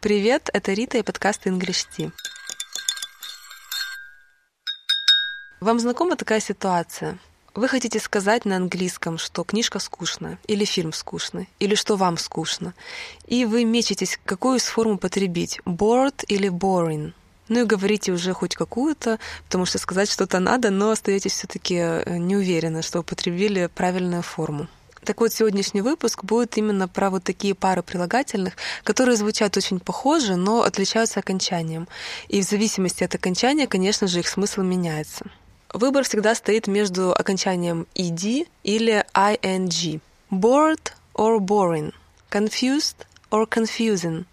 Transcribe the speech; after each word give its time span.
Привет, 0.00 0.48
это 0.54 0.72
Рита 0.72 0.96
и 0.96 1.02
подкаст 1.02 1.46
English 1.46 1.86
Tea. 1.94 2.10
Вам 5.60 5.78
знакома 5.78 6.16
такая 6.16 6.40
ситуация? 6.40 7.18
Вы 7.54 7.68
хотите 7.68 8.00
сказать 8.00 8.46
на 8.46 8.56
английском, 8.56 9.18
что 9.18 9.44
книжка 9.44 9.78
скучная, 9.78 10.38
или 10.46 10.64
фильм 10.64 10.94
скучный, 10.94 11.50
или 11.58 11.74
что 11.74 11.96
вам 11.96 12.16
скучно, 12.16 12.72
и 13.26 13.44
вы 13.44 13.66
мечетесь, 13.66 14.18
какую 14.24 14.56
из 14.56 14.64
форм 14.64 14.92
употребить, 14.92 15.60
bored 15.66 16.24
или 16.28 16.48
boring. 16.48 17.12
Ну 17.48 17.60
и 17.60 17.64
говорите 17.66 18.12
уже 18.12 18.32
хоть 18.32 18.54
какую-то, 18.54 19.18
потому 19.44 19.66
что 19.66 19.76
сказать 19.76 20.10
что-то 20.10 20.38
надо, 20.38 20.70
но 20.70 20.92
остаетесь 20.92 21.34
все-таки 21.34 21.74
э, 21.74 22.16
не 22.16 22.36
уверены, 22.36 22.80
что 22.80 23.00
употребили 23.00 23.66
правильную 23.66 24.22
форму. 24.22 24.66
Так 25.04 25.20
вот, 25.20 25.32
сегодняшний 25.32 25.80
выпуск 25.80 26.24
будет 26.24 26.58
именно 26.58 26.86
про 26.86 27.08
вот 27.08 27.24
такие 27.24 27.54
пары 27.54 27.82
прилагательных, 27.82 28.54
которые 28.84 29.16
звучат 29.16 29.56
очень 29.56 29.80
похоже, 29.80 30.36
но 30.36 30.62
отличаются 30.62 31.20
окончанием. 31.20 31.88
И 32.28 32.42
в 32.42 32.44
зависимости 32.44 33.02
от 33.02 33.14
окончания, 33.14 33.66
конечно 33.66 34.06
же, 34.06 34.20
их 34.20 34.28
смысл 34.28 34.60
меняется. 34.62 35.24
Выбор 35.72 36.04
всегда 36.04 36.34
стоит 36.34 36.66
между 36.66 37.12
окончанием 37.12 37.86
ed 37.94 38.46
или 38.62 39.04
ing. 39.14 40.00
Bored 40.30 40.92
or 41.14 41.38
boring. 41.38 41.94
Confused 42.30 43.06
or 43.30 43.48
confusing. 43.48 44.26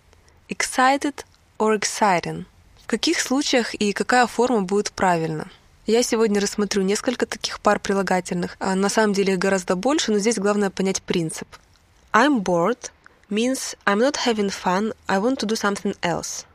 Excited 0.49 1.23
or 1.59 1.79
exciting. 1.79 2.45
В 2.83 2.87
каких 2.87 3.21
случаях 3.21 3.73
и 3.73 3.93
какая 3.93 4.27
форма 4.27 4.61
будет 4.61 4.91
правильна? 4.91 5.49
Я 5.87 6.03
сегодня 6.03 6.41
рассмотрю 6.41 6.83
несколько 6.83 7.25
таких 7.25 7.61
пар 7.61 7.79
прилагательных. 7.79 8.57
А, 8.59 8.75
на 8.75 8.89
самом 8.89 9.13
деле 9.13 9.33
их 9.33 9.39
гораздо 9.39 9.77
больше, 9.77 10.11
но 10.11 10.19
здесь 10.19 10.37
главное 10.37 10.69
понять 10.69 11.01
принцип. 11.01 11.47
I'm 12.11 12.41
bored 12.41 12.91
means 13.29 13.77
I'm 13.85 13.99
not 13.99 14.17
having 14.25 14.49
fun, 14.49 14.93
I 15.07 15.19
want 15.19 15.37
to 15.37 15.45
do 15.47 15.55
something 15.55 15.95
else. 16.01 16.45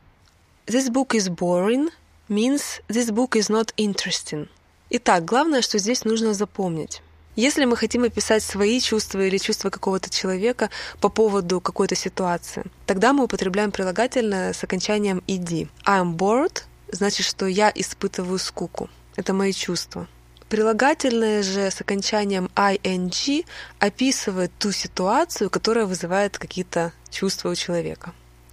This 0.66 0.90
book 0.90 1.14
is 1.14 1.30
boring 1.30 1.88
means 2.28 2.82
this 2.88 3.10
book 3.10 3.34
is 3.34 3.48
not 3.48 3.72
interesting. 3.78 4.50
Итак, 4.90 5.24
главное, 5.24 5.62
что 5.62 5.78
здесь 5.78 6.04
нужно 6.04 6.34
запомнить. 6.34 7.00
Если 7.34 7.64
мы 7.64 7.78
хотим 7.78 8.04
описать 8.04 8.42
свои 8.42 8.80
чувства 8.80 9.20
или 9.26 9.38
чувства 9.38 9.70
какого-то 9.70 10.10
человека 10.10 10.68
по 11.00 11.08
поводу 11.08 11.62
какой-то 11.62 11.94
ситуации, 11.94 12.64
тогда 12.84 13.14
мы 13.14 13.24
употребляем 13.24 13.70
прилагательное 13.70 14.52
с 14.52 14.62
окончанием 14.62 15.22
ed. 15.26 15.70
I'm 15.86 16.18
bored 16.18 16.64
значит, 16.92 17.24
что 17.24 17.46
я 17.46 17.72
испытываю 17.74 18.38
скуку. 18.38 18.90
Это 19.16 19.32
мои 19.32 19.52
чувства. 19.52 20.08
Прилагательное 20.48 21.42
же 21.42 21.70
с 21.70 21.80
окончанием 21.80 22.50
ing 22.56 23.46
описывает 23.78 24.52
ту 24.58 24.70
ситуацию, 24.70 25.48
которая 25.48 25.86
вызывает 25.86 26.36
какие-то 26.36 26.92
чувства 27.10 27.50
у 27.50 27.54
человека. 27.54 28.12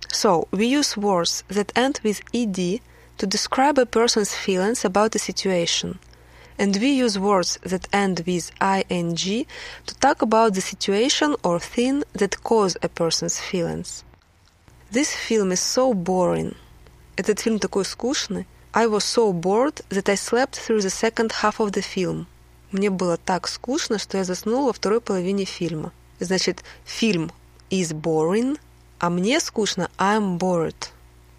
So, 0.09 0.47
we 0.51 0.65
use 0.65 0.95
words 0.95 1.43
that 1.49 1.71
end 1.75 1.99
with 2.03 2.21
ed 2.33 2.81
to 3.17 3.27
describe 3.27 3.77
a 3.77 3.85
person's 3.85 4.33
feelings 4.33 4.85
about 4.85 5.15
a 5.15 5.19
situation. 5.19 5.99
And 6.57 6.75
we 6.77 6.91
use 6.91 7.19
words 7.19 7.59
that 7.63 7.87
end 7.93 8.23
with 8.25 8.51
ing 8.61 9.15
to 9.85 9.95
talk 9.99 10.21
about 10.21 10.53
the 10.53 10.61
situation 10.61 11.35
or 11.43 11.59
thing 11.59 12.03
that 12.13 12.43
cause 12.43 12.75
a 12.81 12.89
person's 12.89 13.39
feelings. 13.39 14.03
This 14.91 15.13
film 15.13 15.51
is 15.51 15.59
so 15.59 15.93
boring. 15.93 16.55
Этот 17.15 17.39
фильм 17.39 17.59
такой 17.59 17.85
скучный. 17.85 18.47
I 18.71 18.85
was 18.85 19.03
so 19.03 19.33
bored 19.33 19.81
that 19.89 20.07
I 20.09 20.15
slept 20.15 20.55
through 20.55 20.81
the 20.81 20.91
second 20.91 21.31
half 21.41 21.59
of 21.59 21.71
the 21.71 21.81
film. 21.81 22.27
Мне 22.71 22.91
было 22.91 23.17
так 23.17 23.47
скучно, 23.47 23.97
что 23.97 24.19
я 24.19 24.23
заснул 24.23 24.67
во 24.67 24.73
второй 24.73 25.01
половине 25.01 25.45
фильма. 25.45 25.91
Значит, 26.19 26.63
фильм 26.85 27.31
is 27.71 27.93
boring, 27.93 28.59
а 28.99 29.09
мне 29.09 29.39
скучно 29.39 29.89
I'm 29.97 30.37
bored. 30.37 30.89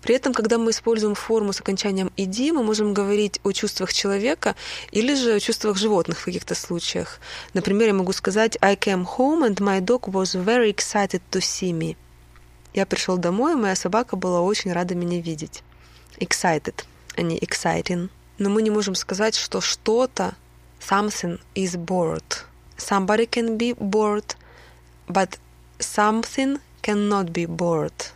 При 0.02 0.16
этом, 0.16 0.34
когда 0.34 0.58
мы 0.58 0.72
используем 0.72 1.14
форму 1.14 1.52
с 1.52 1.60
окончанием 1.60 2.10
«иди», 2.16 2.50
мы 2.50 2.64
можем 2.64 2.94
говорить 2.94 3.38
о 3.44 3.52
чувствах 3.52 3.92
человека 3.92 4.56
или 4.90 5.14
же 5.14 5.34
о 5.34 5.40
чувствах 5.40 5.76
животных 5.76 6.18
в 6.18 6.24
каких-то 6.24 6.56
случаях. 6.56 7.20
Например, 7.54 7.88
я 7.88 7.94
могу 7.94 8.12
сказать 8.12 8.58
«I 8.60 8.74
came 8.74 9.06
home 9.06 9.46
and 9.48 9.60
my 9.60 9.80
dog 9.80 10.10
was 10.10 10.34
very 10.34 10.74
excited 10.74 11.22
to 11.30 11.38
see 11.38 11.70
me». 11.70 11.96
Я 12.74 12.86
пришел 12.86 13.18
домой, 13.18 13.52
и 13.52 13.56
моя 13.56 13.76
собака 13.76 14.16
была 14.16 14.40
очень 14.40 14.72
рада 14.72 14.96
меня 14.96 15.20
видеть. 15.20 15.62
Excited 16.18 16.74
а 17.20 17.22
не 17.22 17.38
exciting. 17.38 18.08
Но 18.38 18.48
мы 18.48 18.62
не 18.62 18.70
можем 18.70 18.94
сказать, 18.94 19.36
что 19.36 19.60
что-то 19.60 20.34
something 20.80 21.38
is 21.54 21.76
bored. 21.76 22.44
Somebody 22.78 23.28
can 23.28 23.58
be 23.58 23.76
bored, 23.76 24.36
but 25.06 25.38
something 25.78 26.58
cannot 26.82 27.26
be 27.26 27.46
bored. 27.46 28.12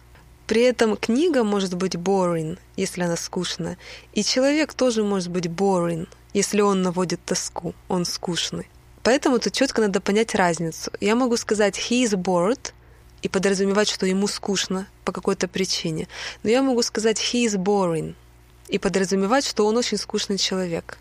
При 0.46 0.62
этом 0.62 0.96
книга 0.96 1.44
может 1.44 1.74
быть 1.74 1.94
boring, 1.94 2.58
если 2.76 3.02
она 3.02 3.16
скучная, 3.16 3.76
и 4.14 4.22
человек 4.22 4.74
тоже 4.74 5.02
может 5.02 5.30
быть 5.30 5.46
boring, 5.46 6.08
если 6.32 6.62
он 6.62 6.82
наводит 6.82 7.20
тоску, 7.24 7.74
он 7.88 8.04
скучный. 8.04 8.68
Поэтому 9.02 9.38
тут 9.38 9.52
четко 9.52 9.82
надо 9.82 10.00
понять 10.00 10.34
разницу. 10.34 10.90
Я 11.00 11.14
могу 11.14 11.36
сказать 11.36 11.78
he 11.78 12.04
is 12.04 12.16
bored 12.16 12.72
и 13.20 13.28
подразумевать, 13.28 13.88
что 13.88 14.06
ему 14.06 14.28
скучно 14.28 14.86
по 15.04 15.12
какой-то 15.12 15.46
причине. 15.48 16.08
Но 16.42 16.50
я 16.50 16.62
могу 16.62 16.82
сказать 16.82 17.18
he 17.18 17.46
is 17.46 17.56
boring, 17.56 18.14
и 18.68 18.78
подразумевать, 18.78 19.46
что 19.46 19.66
он 19.66 19.76
очень 19.76 19.98
скучный 19.98 20.38
человек. 20.38 20.98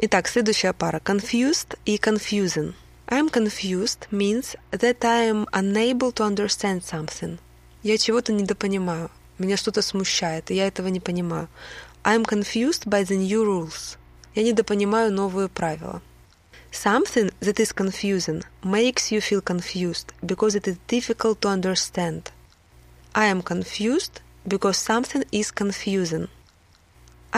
Итак, 0.00 0.28
следующая 0.28 0.72
пара. 0.72 0.98
Confused 0.98 1.78
и 1.84 1.96
confusing. 1.96 2.74
I'm 3.08 3.30
confused 3.30 4.08
means 4.10 4.56
that 4.70 5.04
I 5.04 5.28
am 5.28 5.46
unable 5.52 6.12
to 6.12 6.24
understand 6.24 6.82
something. 6.82 7.38
Я 7.82 7.98
чего-то 7.98 8.32
недопонимаю. 8.32 9.10
Меня 9.38 9.56
что-то 9.56 9.82
смущает, 9.82 10.50
и 10.50 10.54
я 10.54 10.66
этого 10.66 10.88
не 10.88 11.00
понимаю. 11.00 11.48
I'm 12.04 12.24
confused 12.24 12.86
by 12.86 13.04
the 13.04 13.16
new 13.16 13.44
rules. 13.44 13.96
Я 14.34 14.42
недопонимаю 14.42 15.12
новые 15.12 15.48
правила. 15.48 16.00
Something 16.72 17.30
that 17.40 17.60
is 17.60 17.72
confusing 17.74 18.42
makes 18.62 19.10
you 19.10 19.20
feel 19.20 19.42
confused 19.42 20.14
because 20.22 20.54
it 20.54 20.66
is 20.66 20.78
difficult 20.88 21.40
to 21.40 21.48
understand. 21.48 22.30
I 23.14 23.26
am 23.26 23.42
confused 23.42 24.22
because 24.46 24.78
something 24.78 25.24
is 25.30 25.52
confusing. 25.52 26.28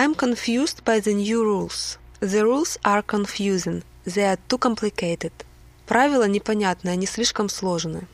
I'm 0.02 0.16
confused 0.16 0.86
by 0.86 1.02
the 1.02 1.14
new 1.14 1.44
rules. 1.44 1.98
The 2.22 2.46
rules 2.46 2.78
are 2.86 3.02
confusing. 3.02 3.84
They 4.06 4.24
are 4.24 4.40
too 4.48 4.58
complicated. 4.58 5.34
Правила 5.88 6.26
непонятны, 6.26 6.88
они 6.88 7.06
слишком 7.06 7.50
сложны. 7.50 8.08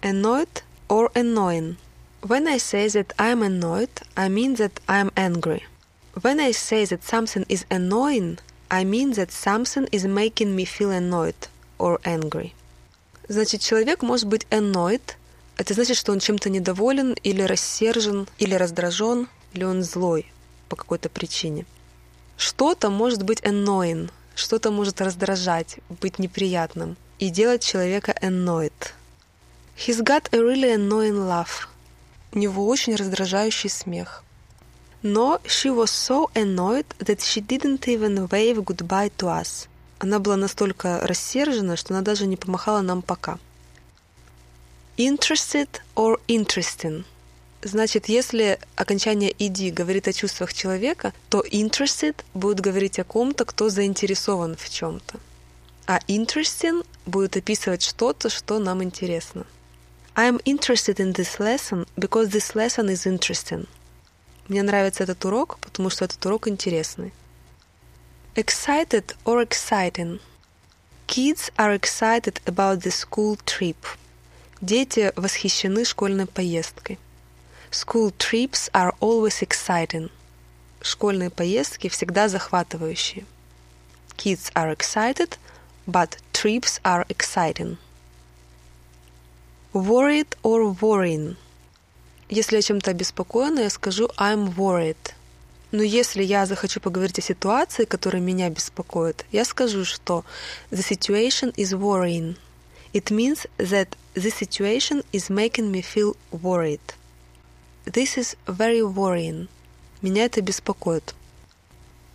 Annoyed 0.00 0.62
or 0.88 1.10
annoying. 1.14 1.76
When 2.22 2.48
I 2.48 2.56
say 2.56 2.88
that 2.88 3.12
I'm 3.18 3.42
annoyed, 3.42 3.90
I 4.16 4.30
mean 4.30 4.54
that 4.54 4.80
I'm 4.88 5.10
angry. 5.18 5.64
When 6.22 6.40
I 6.40 6.52
say 6.52 6.86
that 6.86 7.04
something 7.04 7.44
is 7.50 7.66
annoying, 7.70 8.38
I 8.70 8.84
mean 8.84 9.12
that 9.16 9.32
something 9.32 9.86
is 9.92 10.06
making 10.06 10.56
me 10.56 10.64
feel 10.64 10.92
annoyed 10.92 11.48
or 11.78 12.00
angry. 12.04 12.54
Значит, 13.28 13.60
человек 13.60 14.00
может 14.00 14.28
быть 14.28 14.46
annoyed. 14.48 15.14
Это 15.58 15.74
значит, 15.74 15.98
что 15.98 16.12
он 16.12 16.20
чем-то 16.20 16.48
недоволен 16.48 17.14
или 17.22 17.42
рассержен, 17.42 18.28
или 18.38 18.54
раздражен, 18.54 19.28
или 19.52 19.64
он 19.64 19.82
злой 19.82 20.32
По 20.69 20.75
какой-то 20.75 21.09
причине. 21.09 21.65
Что-то 22.37 22.89
может 22.89 23.23
быть 23.23 23.41
annoying, 23.41 24.11
что-то 24.35 24.71
может 24.71 25.01
раздражать, 25.01 25.77
быть 26.01 26.19
неприятным 26.19 26.97
и 27.19 27.29
делать 27.29 27.63
человека 27.63 28.13
annoyed. 28.21 28.73
He's 29.77 30.01
got 30.01 30.29
a 30.33 30.39
really 30.39 30.73
annoying 30.73 31.27
laugh. 31.27 31.67
У 32.33 32.39
него 32.39 32.67
очень 32.67 32.95
раздражающий 32.95 33.69
смех. 33.69 34.23
Но 35.01 35.39
she 35.45 35.69
was 35.69 35.91
so 35.91 36.29
annoyed 36.33 36.87
that 36.99 37.21
she 37.21 37.39
didn't 37.39 37.87
even 37.87 38.27
wave 38.27 38.63
goodbye 38.63 39.11
to 39.17 39.27
us. 39.27 39.67
Она 39.99 40.19
была 40.19 40.35
настолько 40.35 40.99
рассержена, 41.01 41.77
что 41.77 41.93
она 41.93 42.01
даже 42.01 42.25
не 42.27 42.35
помахала 42.35 42.81
нам 42.81 43.01
пока. 43.01 43.39
Interested 44.97 45.69
or 45.95 46.19
interesting– 46.27 47.05
Значит, 47.65 48.09
если 48.09 48.59
окончание 48.75 49.33
«иди» 49.39 49.71
говорит 49.71 50.07
о 50.07 50.13
чувствах 50.13 50.53
человека, 50.53 51.13
то 51.29 51.41
interested 51.41 52.15
будет 52.35 52.59
говорить 52.59 52.99
о 52.99 53.03
ком-то, 53.03 53.43
кто 53.43 53.69
заинтересован 53.69 54.55
в 54.55 54.69
чем-то. 54.69 55.19
А 55.87 55.97
interesting 56.07 56.85
будет 57.07 57.37
описывать 57.37 57.81
что-то, 57.81 58.29
что 58.29 58.59
нам 58.59 58.83
интересно. 58.83 59.47
I 60.13 60.29
am 60.29 60.39
interested 60.43 60.97
in 60.97 61.13
this 61.13 61.39
lesson 61.39 61.87
because 61.97 62.29
this 62.29 62.53
lesson 62.53 62.87
is 62.87 63.07
interesting. 63.07 63.67
Мне 64.47 64.61
нравится 64.61 65.01
этот 65.01 65.25
урок, 65.25 65.57
потому 65.59 65.89
что 65.89 66.05
этот 66.05 66.23
урок 66.23 66.47
интересный. 66.47 67.13
Excited 68.35 69.15
or 69.25 69.43
exciting. 69.43 70.19
Kids 71.07 71.51
are 71.57 71.75
excited 71.75 72.39
about 72.45 72.83
the 72.83 72.91
school 72.91 73.39
trip. 73.43 73.77
Дети 74.61 75.11
восхищены 75.15 75.83
школьной 75.83 76.27
поездкой. 76.27 76.99
School 77.75 78.11
trips 78.11 78.69
are 78.73 78.93
always 79.01 79.41
exciting. 79.41 80.09
Школьные 80.81 81.29
поездки 81.29 81.89
всегда 81.89 82.29
захватывающие. 82.29 83.25
Kids 84.15 84.49
are 84.55 84.73
excited, 84.73 85.37
but 85.85 86.17
trips 86.31 86.79
are 86.85 87.05
exciting. 87.09 87.75
Worried 89.73 90.37
or 90.41 90.71
worrying. 90.79 91.35
Если 92.29 92.55
я 92.55 92.61
чем-то 92.61 92.91
обеспокоена, 92.91 93.59
я 93.59 93.69
скажу 93.69 94.09
I'm 94.17 94.55
worried. 94.55 95.11
Но 95.73 95.83
если 95.83 96.23
я 96.23 96.45
захочу 96.45 96.79
поговорить 96.79 97.19
о 97.19 97.21
ситуации, 97.21 97.83
которая 97.83 98.21
меня 98.21 98.49
беспокоит, 98.49 99.25
я 99.33 99.43
скажу, 99.43 99.83
что 99.83 100.23
the 100.71 100.81
situation 100.81 101.53
is 101.55 101.73
worrying. 101.73 102.37
It 102.93 103.11
means 103.11 103.45
that 103.57 103.89
the 104.13 104.31
situation 104.31 105.03
is 105.11 105.29
making 105.29 105.73
me 105.73 105.81
feel 105.81 106.15
worried. 106.31 106.79
This 107.85 108.17
is 108.17 108.35
very 108.47 108.81
worrying. 108.81 109.47
Меня 110.01 110.25
это 110.25 110.41
беспокоит. 110.41 111.13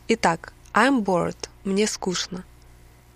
Итак, 0.09 0.53
I'm 0.75 1.05
bored. 1.05 1.49
Мне 1.63 1.87
скучно. 1.87 2.45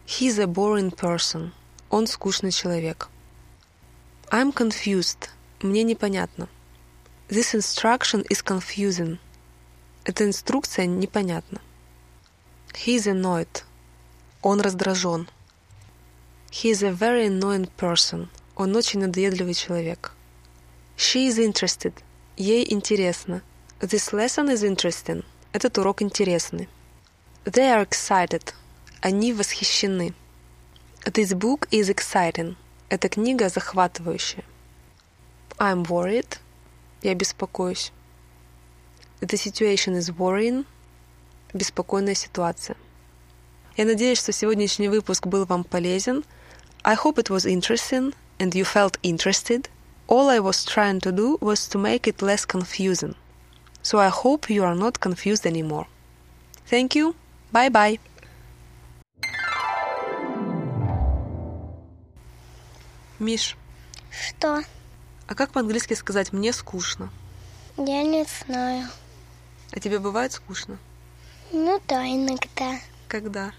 He's 0.06 0.38
a 0.38 0.46
boring 0.46 0.94
person. 0.94 1.50
Он 1.90 2.06
скучный 2.06 2.52
человек. 2.52 3.08
I'm 4.30 4.52
confused. 4.52 5.30
Мне 5.62 5.82
непонятно. 5.82 6.48
This 7.28 7.54
instruction 7.54 8.24
is 8.28 8.40
confusing. 8.44 9.18
Эта 10.04 10.24
инструкция 10.24 10.86
непонятна. 10.86 11.60
He's 12.72 13.08
annoyed. 13.08 13.64
Он 14.42 14.60
раздражен. 14.60 15.28
He's 16.52 16.84
a 16.84 16.92
very 16.92 17.26
annoying 17.26 17.68
person. 17.76 18.28
Он 18.54 18.76
очень 18.76 19.00
надоедливый 19.00 19.54
человек. 19.54 20.12
She 20.96 21.26
is 21.26 21.38
interested. 21.38 21.94
Ей 22.36 22.66
интересно. 22.72 23.42
This 23.78 24.12
lesson 24.12 24.48
is 24.48 24.64
interesting. 24.64 25.24
Этот 25.52 25.78
урок 25.78 26.02
интересный. 26.02 26.68
They 27.44 27.70
are 27.72 27.88
excited. 27.88 28.52
Они 29.00 29.32
восхищены. 29.32 30.14
This 31.04 31.32
book 31.32 31.68
is 31.70 31.88
exciting. 31.88 32.56
Эта 32.88 33.08
книга 33.08 33.48
захватывающая. 33.48 34.42
I'm 35.58 35.86
worried. 35.86 36.38
Я 37.02 37.14
беспокоюсь. 37.14 37.92
The 39.20 39.36
situation 39.36 39.96
is 39.96 40.10
worrying. 40.16 40.66
Беспокойная 41.52 42.14
ситуация. 42.14 42.76
Я 43.76 43.84
надеюсь, 43.84 44.18
что 44.18 44.32
сегодняшний 44.32 44.88
выпуск 44.88 45.28
был 45.28 45.44
вам 45.44 45.62
полезен. 45.62 46.24
I 46.82 46.96
hope 46.96 47.18
it 47.18 47.30
was 47.30 47.46
interesting 47.46 48.12
and 48.40 48.54
you 48.54 48.64
felt 48.64 48.98
interested. 49.02 49.68
All 50.06 50.28
I 50.28 50.38
was 50.38 50.64
trying 50.64 51.00
to 51.00 51.12
do 51.12 51.38
was 51.40 51.66
to 51.68 51.78
make 51.78 52.06
it 52.06 52.20
less 52.22 52.44
confusing. 52.44 53.14
So 53.82 53.98
I 53.98 54.08
hope 54.08 54.50
you 54.50 54.62
are 54.64 54.74
not 54.74 55.00
confused 55.00 55.46
anymore. 55.46 55.86
Thank 56.66 56.94
you. 56.94 57.14
Bye 57.52 57.68
bye. 57.70 57.98
Миш, 63.18 63.56
Что? 64.10 64.62
а 65.28 65.34
как 65.34 65.52
по-английски 65.52 65.94
сказать 65.94 66.32
«мне 66.32 66.52
скучно»? 66.52 67.10
Я 67.76 68.02
не 68.02 68.24
знаю. 68.24 68.88
А 69.72 69.80
тебе 69.80 69.98
бывает 69.98 70.32
скучно? 70.32 70.78
Ну 71.52 71.80
да, 71.88 72.04
иногда. 72.06 72.78
Когда? 73.08 73.52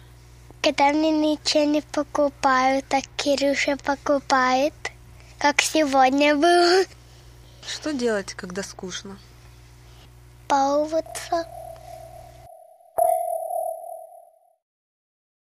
Когда 0.61 0.91
мне 0.91 1.11
ничего 1.11 1.63
не 1.63 1.81
покупают, 1.81 2.85
так 2.87 3.03
Кирюша 3.17 3.77
покупает. 3.77 4.73
Как 5.37 5.61
сегодня 5.61 6.35
было. 6.35 6.85
Что 7.67 7.93
делать, 7.93 8.33
когда 8.33 8.63
скучно? 8.63 9.17
Баловаться. 10.47 11.47